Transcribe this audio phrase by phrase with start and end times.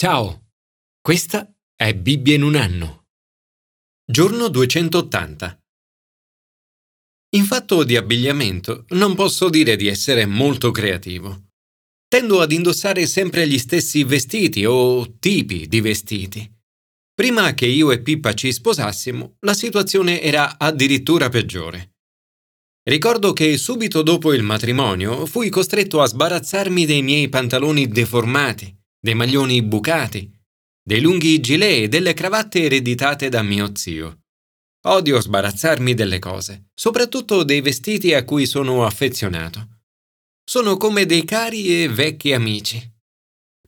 [0.00, 0.52] Ciao,
[1.00, 3.06] questa è Bibbia in un anno.
[4.08, 5.60] Giorno 280.
[7.30, 11.48] In fatto di abbigliamento non posso dire di essere molto creativo.
[12.06, 16.48] Tendo ad indossare sempre gli stessi vestiti o tipi di vestiti.
[17.12, 21.96] Prima che io e Pippa ci sposassimo, la situazione era addirittura peggiore.
[22.84, 29.14] Ricordo che subito dopo il matrimonio fui costretto a sbarazzarmi dei miei pantaloni deformati, dei
[29.14, 30.30] maglioni bucati,
[30.82, 34.22] dei lunghi gilet e delle cravatte ereditate da mio zio.
[34.86, 39.82] Odio sbarazzarmi delle cose, soprattutto dei vestiti a cui sono affezionato.
[40.44, 42.80] Sono come dei cari e vecchi amici.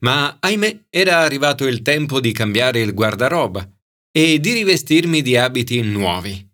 [0.01, 3.69] Ma, ahimè, era arrivato il tempo di cambiare il guardaroba
[4.11, 6.49] e di rivestirmi di abiti nuovi.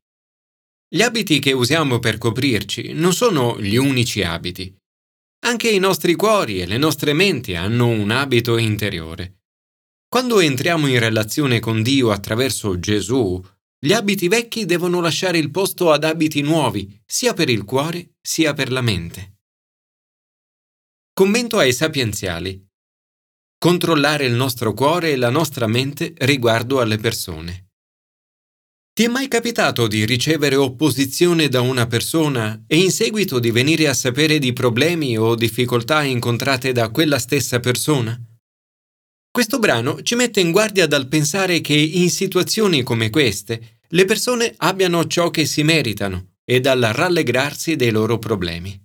[0.89, 4.75] Gli abiti che usiamo per coprirci non sono gli unici abiti.
[5.47, 9.43] Anche i nostri cuori e le nostre menti hanno un abito interiore.
[10.09, 13.41] Quando entriamo in relazione con Dio attraverso Gesù,
[13.79, 18.55] gli abiti vecchi devono lasciare il posto ad abiti nuovi, sia per il cuore sia
[18.55, 19.39] per la mente.
[21.13, 22.69] Commento ai sapienziali.
[23.57, 27.66] Controllare il nostro cuore e la nostra mente riguardo alle persone.
[28.97, 33.89] Ti è mai capitato di ricevere opposizione da una persona e in seguito di venire
[33.89, 38.19] a sapere di problemi o difficoltà incontrate da quella stessa persona?
[39.31, 44.55] Questo brano ci mette in guardia dal pensare che in situazioni come queste le persone
[44.57, 48.83] abbiano ciò che si meritano e dal rallegrarsi dei loro problemi.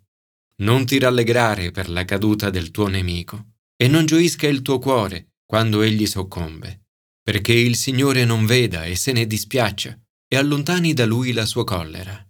[0.58, 5.36] Non ti rallegrare per la caduta del tuo nemico e non gioisca il tuo cuore
[5.46, 6.81] quando egli soccombe
[7.22, 11.64] perché il Signore non veda e se ne dispiaccia e allontani da lui la sua
[11.64, 12.26] collera.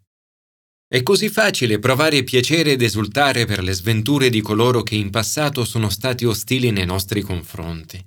[0.88, 5.64] È così facile provare piacere ed esultare per le sventure di coloro che in passato
[5.64, 8.04] sono stati ostili nei nostri confronti.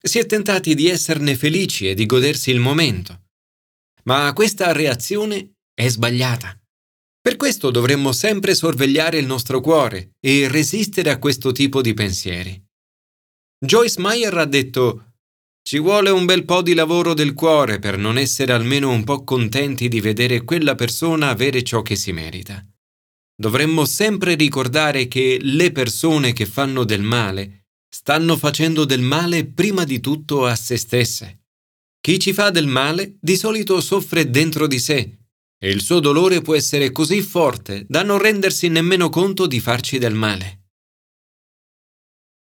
[0.00, 3.24] Si è tentati di esserne felici e di godersi il momento.
[4.04, 6.56] Ma questa reazione è sbagliata.
[7.20, 12.60] Per questo dovremmo sempre sorvegliare il nostro cuore e resistere a questo tipo di pensieri.
[13.64, 15.11] Joyce Meyer ha detto
[15.62, 19.22] ci vuole un bel po' di lavoro del cuore per non essere almeno un po'
[19.22, 22.66] contenti di vedere quella persona avere ciò che si merita.
[23.34, 29.84] Dovremmo sempre ricordare che le persone che fanno del male stanno facendo del male prima
[29.84, 31.44] di tutto a se stesse.
[32.00, 35.18] Chi ci fa del male di solito soffre dentro di sé
[35.58, 39.98] e il suo dolore può essere così forte da non rendersi nemmeno conto di farci
[39.98, 40.62] del male.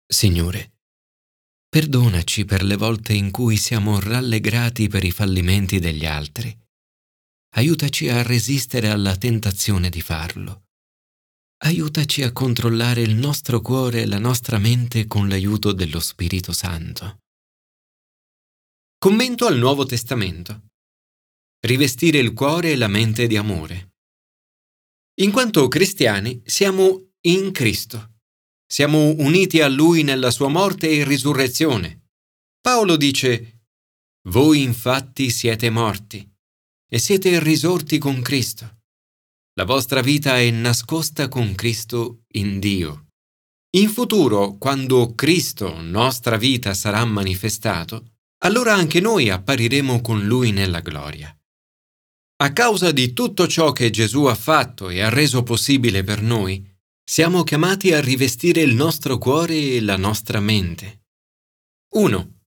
[0.05, 0.76] Signore,
[1.69, 6.57] Perdonaci per le volte in cui siamo rallegrati per i fallimenti degli altri.
[7.55, 10.67] Aiutaci a resistere alla tentazione di farlo.
[11.65, 17.19] Aiutaci a controllare il nostro cuore e la nostra mente con l'aiuto dello Spirito Santo.
[18.97, 20.67] Commento al Nuovo Testamento.
[21.59, 23.95] Rivestire il cuore e la mente di amore.
[25.19, 28.16] In quanto cristiani siamo in Cristo
[28.67, 32.09] siamo uniti a Lui nella sua morte e risurrezione.
[32.59, 33.61] Paolo dice,
[34.27, 36.29] Voi infatti siete morti
[36.89, 38.81] e siete risorti con Cristo.
[39.53, 43.07] La vostra vita è nascosta con Cristo in Dio.
[43.77, 50.81] In futuro, quando Cristo, nostra vita, sarà manifestato, allora anche noi appariremo con Lui nella
[50.81, 51.35] gloria.
[52.39, 56.63] A causa di tutto ciò che Gesù ha fatto e ha reso possibile per noi,
[57.09, 61.05] siamo chiamati a rivestire il nostro cuore e la nostra mente.
[61.93, 62.39] 1.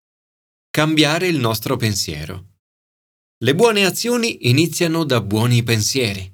[0.70, 2.58] Cambiare il nostro pensiero.
[3.42, 6.30] Le buone azioni iniziano da buoni pensieri.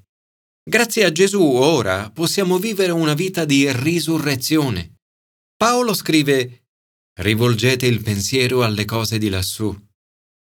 [0.68, 4.96] Grazie a Gesù ora possiamo vivere una vita di risurrezione.
[5.56, 6.64] Paolo scrive
[7.20, 9.72] Rivolgete il pensiero alle cose di lassù,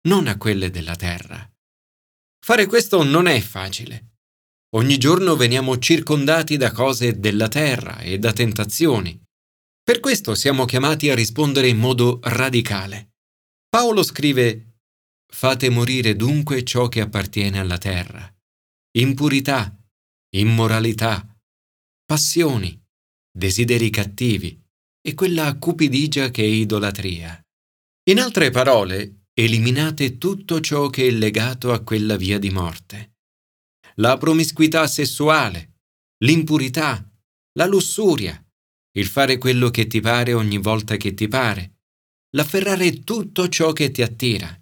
[0.07, 1.51] non a quelle della terra.
[2.39, 4.12] Fare questo non è facile.
[4.75, 9.21] Ogni giorno veniamo circondati da cose della terra e da tentazioni.
[9.83, 13.11] Per questo siamo chiamati a rispondere in modo radicale.
[13.69, 14.77] Paolo scrive
[15.31, 18.31] Fate morire dunque ciò che appartiene alla terra.
[18.97, 19.75] Impurità,
[20.35, 21.27] immoralità,
[22.03, 22.79] passioni,
[23.31, 24.59] desideri cattivi
[25.01, 27.39] e quella cupidigia che è idolatria.
[28.09, 33.12] In altre parole, eliminate tutto ciò che è legato a quella via di morte
[33.95, 35.81] la promiscuità sessuale,
[36.23, 37.07] l'impurità,
[37.53, 38.43] la lussuria,
[38.95, 41.81] il fare quello che ti pare ogni volta che ti pare,
[42.35, 44.59] l'afferrare tutto ciò che ti attira.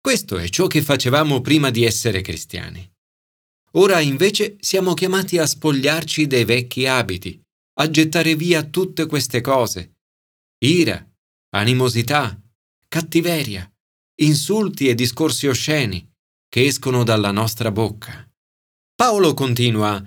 [0.00, 2.90] Questo è ciò che facevamo prima di essere cristiani.
[3.72, 7.40] Ora invece siamo chiamati a spogliarci dei vecchi abiti,
[7.80, 9.96] a gettare via tutte queste cose.
[10.64, 11.06] Ira,
[11.50, 12.40] animosità,
[12.88, 13.70] cattiveria,
[14.20, 16.10] insulti e discorsi osceni
[16.48, 18.27] che escono dalla nostra bocca.
[19.00, 20.02] Paolo continua,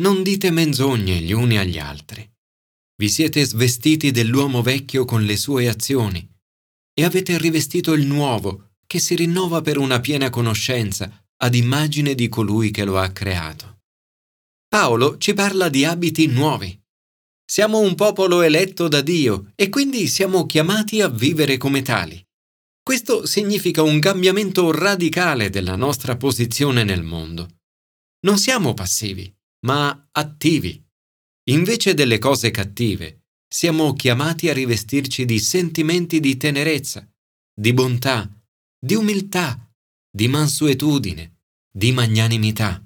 [0.00, 2.28] non dite menzogne gli uni agli altri.
[2.96, 6.28] Vi siete svestiti dell'uomo vecchio con le sue azioni
[6.92, 12.28] e avete rivestito il nuovo che si rinnova per una piena conoscenza ad immagine di
[12.28, 13.82] colui che lo ha creato.
[14.66, 16.76] Paolo ci parla di abiti nuovi.
[17.48, 22.20] Siamo un popolo eletto da Dio e quindi siamo chiamati a vivere come tali.
[22.82, 27.55] Questo significa un cambiamento radicale della nostra posizione nel mondo.
[28.26, 29.32] Non siamo passivi,
[29.66, 30.84] ma attivi.
[31.48, 37.08] Invece delle cose cattive, siamo chiamati a rivestirci di sentimenti di tenerezza,
[37.54, 38.28] di bontà,
[38.76, 39.72] di umiltà,
[40.10, 42.84] di mansuetudine, di magnanimità.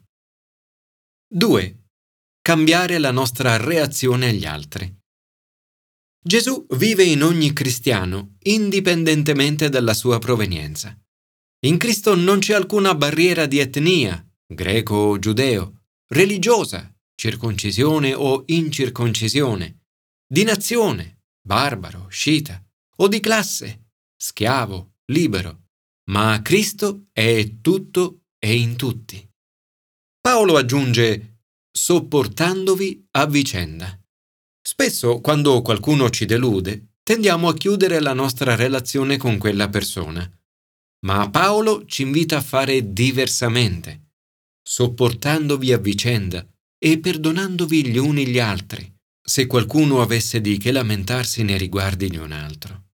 [1.32, 1.84] 2.
[2.42, 4.94] Cambiare la nostra reazione agli altri.
[6.22, 10.94] Gesù vive in ogni cristiano, indipendentemente dalla sua provenienza.
[11.60, 19.84] In Cristo non c'è alcuna barriera di etnia, greco o giudeo, religiosa, circoncisione o incirconcisione,
[20.26, 22.62] di nazione, barbaro, scita,
[22.96, 25.68] o di classe, schiavo, libero,
[26.10, 29.26] ma Cristo è tutto e in tutti.
[30.20, 31.38] Paolo aggiunge
[31.70, 33.98] sopportandovi a vicenda.
[34.60, 40.28] Spesso quando qualcuno ci delude, tendiamo a chiudere la nostra relazione con quella persona.
[41.06, 44.09] Ma Paolo ci invita a fare diversamente,
[44.70, 46.46] sopportandovi a vicenda
[46.78, 48.88] e perdonandovi gli uni gli altri,
[49.20, 52.90] se qualcuno avesse di che lamentarsi nei riguardi di un altro.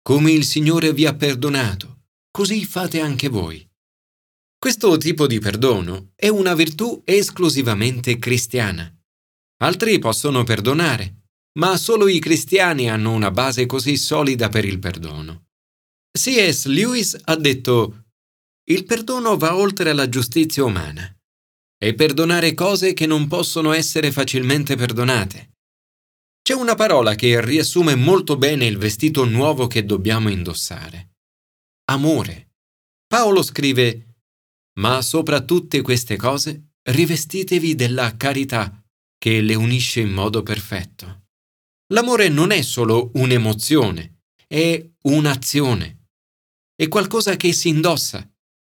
[0.00, 3.68] Come il Signore vi ha perdonato, così fate anche voi.
[4.56, 8.88] Questo tipo di perdono è una virtù esclusivamente cristiana.
[9.60, 11.22] Altri possono perdonare,
[11.58, 15.48] ma solo i cristiani hanno una base così solida per il perdono.
[16.16, 16.66] C.S.
[16.66, 18.04] Lewis ha detto
[18.70, 21.10] Il perdono va oltre la giustizia umana
[21.78, 25.52] e perdonare cose che non possono essere facilmente perdonate.
[26.42, 31.08] C'è una parola che riassume molto bene il vestito nuovo che dobbiamo indossare
[31.88, 32.52] amore.
[33.06, 34.16] Paolo scrive,
[34.78, 38.82] ma sopra tutte queste cose rivestitevi della carità
[39.16, 41.24] che le unisce in modo perfetto.
[41.92, 46.08] L'amore non è solo un'emozione, è un'azione.
[46.74, 48.30] È qualcosa che si indossa.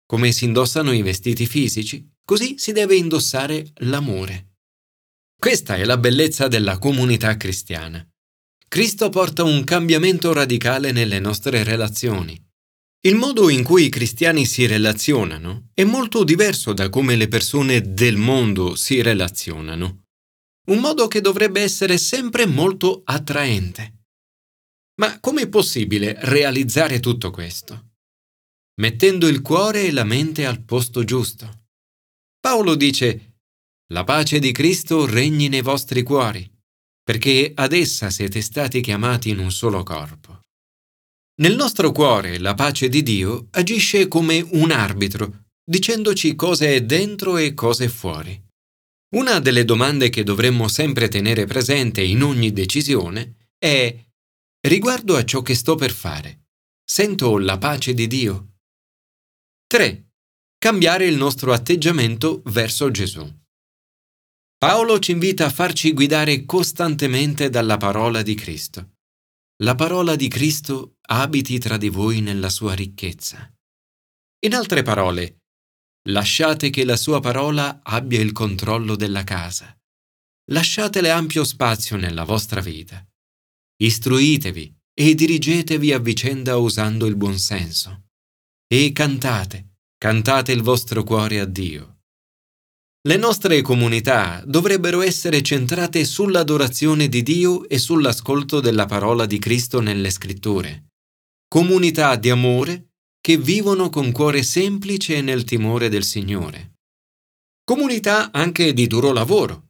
[0.09, 4.55] Come si indossano i vestiti fisici, così si deve indossare l'amore.
[5.39, 8.03] Questa è la bellezza della comunità cristiana.
[8.67, 12.41] Cristo porta un cambiamento radicale nelle nostre relazioni
[13.03, 17.95] il modo in cui i cristiani si relazionano è molto diverso da come le persone
[17.95, 20.07] del mondo si relazionano.
[20.67, 24.01] Un modo che dovrebbe essere sempre molto attraente.
[24.97, 27.88] Ma com'è possibile realizzare tutto questo?
[28.79, 31.67] Mettendo il cuore e la mente al posto giusto.
[32.41, 33.39] Paolo dice,
[33.93, 36.49] la pace di Cristo regni nei vostri cuori,
[37.03, 40.43] perché ad essa siete stati chiamati in un solo corpo.
[41.41, 47.37] Nel nostro cuore la pace di Dio agisce come un arbitro, dicendoci cosa è dentro
[47.37, 48.41] e cosa è fuori.
[49.17, 54.07] Una delle domande che dovremmo sempre tenere presente in ogni decisione è
[54.67, 56.47] riguardo a ciò che sto per fare.
[56.85, 58.58] Sento la pace di Dio?
[59.69, 60.11] 3.
[60.59, 63.25] Cambiare il nostro atteggiamento verso Gesù.
[64.59, 68.97] Paolo ci invita a farci guidare costantemente dalla parola di Cristo
[69.63, 73.53] la parola di Cristo abiti tra di voi nella sua ricchezza.
[74.45, 75.39] In altre parole,
[76.11, 79.77] lasciate che la sua parola abbia il controllo della casa.
[80.53, 83.05] Lasciatele ampio spazio nella vostra vita.
[83.83, 88.08] Istruitevi e dirigetevi a vicenda usando il buonsenso.
[88.71, 92.01] E cantate, cantate il vostro cuore a Dio.
[93.09, 99.81] Le nostre comunità dovrebbero essere centrate sull'adorazione di Dio e sull'ascolto della parola di Cristo
[99.81, 100.89] nelle scritture.
[101.49, 102.91] Comunità di amore
[103.23, 106.75] che vivono con cuore semplice e nel timore del Signore.
[107.65, 109.69] Comunità anche di duro lavoro.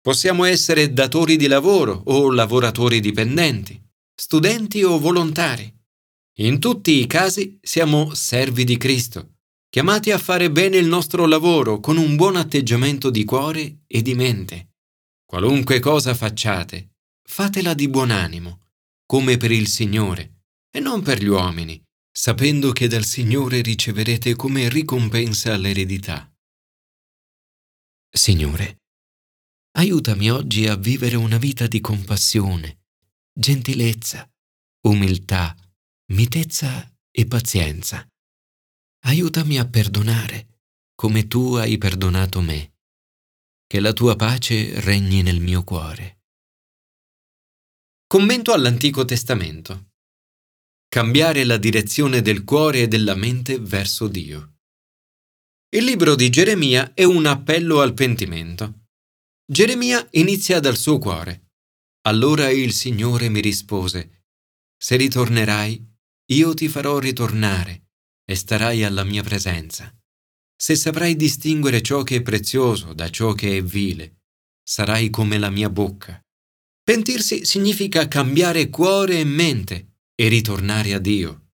[0.00, 3.78] Possiamo essere datori di lavoro o lavoratori dipendenti,
[4.14, 5.79] studenti o volontari.
[6.40, 9.34] In tutti i casi siamo servi di Cristo
[9.68, 14.14] chiamati a fare bene il nostro lavoro con un buon atteggiamento di cuore e di
[14.14, 14.70] mente.
[15.26, 18.68] Qualunque cosa facciate, fatela di buon animo,
[19.04, 21.80] come per il Signore, e non per gli uomini,
[22.10, 26.32] sapendo che dal Signore riceverete come ricompensa l'eredità.
[28.10, 28.78] Signore,
[29.72, 32.80] aiutami oggi a vivere una vita di compassione,
[33.30, 34.28] gentilezza,
[34.88, 35.54] umiltà,
[36.10, 38.04] mitezza e pazienza.
[39.04, 40.62] Aiutami a perdonare
[40.94, 42.74] come tu hai perdonato me.
[43.66, 46.24] Che la tua pace regni nel mio cuore.
[48.06, 49.92] Commento all'Antico Testamento.
[50.88, 54.56] Cambiare la direzione del cuore e della mente verso Dio.
[55.68, 58.88] Il libro di Geremia è un appello al pentimento.
[59.46, 61.52] Geremia inizia dal suo cuore.
[62.02, 64.24] Allora il Signore mi rispose,
[64.76, 65.90] Se ritornerai,
[66.32, 67.88] io ti farò ritornare
[68.24, 69.92] e starai alla mia presenza.
[70.56, 74.22] Se saprai distinguere ciò che è prezioso da ciò che è vile,
[74.62, 76.20] sarai come la mia bocca.
[76.82, 81.52] Pentirsi significa cambiare cuore e mente e ritornare a Dio.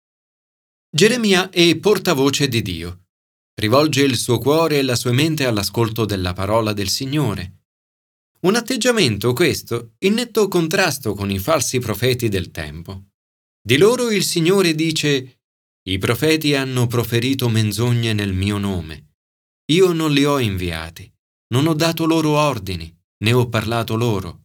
[0.90, 3.00] Geremia è portavoce di Dio
[3.59, 7.62] rivolge il suo cuore e la sua mente all'ascolto della parola del Signore.
[8.40, 13.12] Un atteggiamento questo in netto contrasto con i falsi profeti del tempo.
[13.67, 15.41] Di loro il Signore dice
[15.89, 19.15] I profeti hanno proferito menzogne nel mio nome.
[19.73, 21.13] Io non li ho inviati,
[21.49, 24.45] non ho dato loro ordini, né ho parlato loro.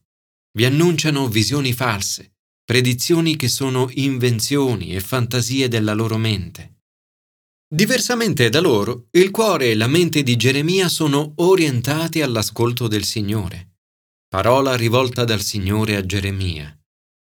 [0.58, 6.80] Vi annunciano visioni false, predizioni che sono invenzioni e fantasie della loro mente.
[7.72, 13.76] Diversamente da loro, il cuore e la mente di Geremia sono orientati all'ascolto del Signore.
[14.28, 16.76] Parola rivolta dal Signore a Geremia.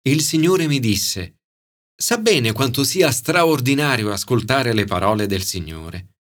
[0.08, 1.40] Il Signore mi disse,
[1.96, 6.14] Sa bene quanto sia straordinario ascoltare le parole del Signore.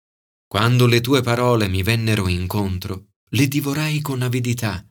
[0.47, 4.85] Quando le tue parole mi vennero incontro, le divorai con avidità.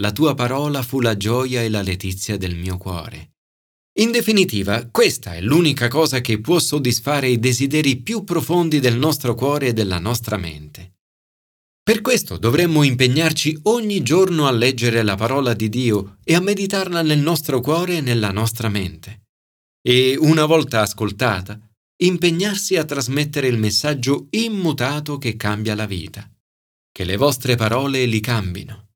[0.00, 3.32] La tua parola fu la gioia e la letizia del mio cuore.
[3.98, 9.34] In definitiva, questa è l'unica cosa che può soddisfare i desideri più profondi del nostro
[9.34, 10.94] cuore e della nostra mente.
[11.82, 17.02] Per questo dovremmo impegnarci ogni giorno a leggere la parola di Dio e a meditarla
[17.02, 19.27] nel nostro cuore e nella nostra mente.
[19.80, 21.58] E una volta ascoltata,
[22.00, 26.28] impegnarsi a trasmettere il messaggio immutato che cambia la vita.
[26.90, 28.88] Che le vostre parole li cambino.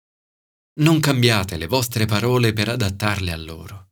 [0.81, 3.91] Non cambiate le vostre parole per adattarle a loro.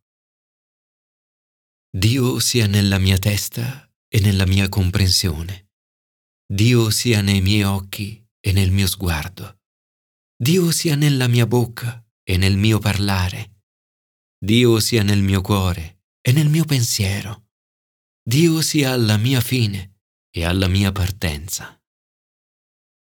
[1.92, 5.70] Dio sia nella mia testa e nella mia comprensione.
[6.46, 9.58] Dio sia nei miei occhi e nel mio sguardo.
[10.36, 13.62] Dio sia nella mia bocca e nel mio parlare.
[14.38, 17.48] Dio sia nel mio cuore e nel mio pensiero.
[18.22, 20.00] Dio sia alla mia fine
[20.30, 21.79] e alla mia partenza.